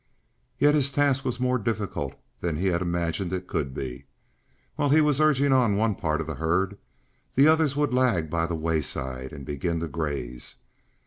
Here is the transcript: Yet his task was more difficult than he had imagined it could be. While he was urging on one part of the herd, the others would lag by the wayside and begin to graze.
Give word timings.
Yet 0.57 0.73
his 0.73 0.91
task 0.91 1.23
was 1.23 1.39
more 1.39 1.59
difficult 1.59 2.15
than 2.39 2.57
he 2.57 2.65
had 2.69 2.81
imagined 2.81 3.31
it 3.31 3.45
could 3.45 3.71
be. 3.71 4.05
While 4.75 4.89
he 4.89 4.99
was 4.99 5.21
urging 5.21 5.53
on 5.53 5.77
one 5.77 5.93
part 5.93 6.19
of 6.21 6.25
the 6.25 6.33
herd, 6.41 6.79
the 7.35 7.47
others 7.47 7.75
would 7.75 7.93
lag 7.93 8.27
by 8.27 8.47
the 8.47 8.55
wayside 8.55 9.31
and 9.31 9.45
begin 9.45 9.79
to 9.79 9.87
graze. 9.87 10.55